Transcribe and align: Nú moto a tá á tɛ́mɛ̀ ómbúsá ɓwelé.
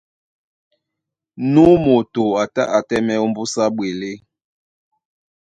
Nú 1.51 1.65
moto 1.85 2.23
a 2.41 2.43
tá 2.53 2.63
á 2.77 2.79
tɛ́mɛ̀ 2.87 3.21
ómbúsá 3.25 3.63
ɓwelé. 3.75 4.11